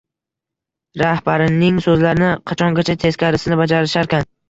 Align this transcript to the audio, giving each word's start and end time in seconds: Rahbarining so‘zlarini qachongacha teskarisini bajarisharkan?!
Rahbarining 1.01 1.79
so‘zlarini 1.89 2.33
qachongacha 2.51 2.99
teskarisini 3.07 3.63
bajarisharkan?! 3.65 4.33